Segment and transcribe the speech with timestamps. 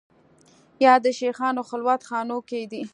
[0.85, 2.61] یا د شېخانو خلوت خانو کې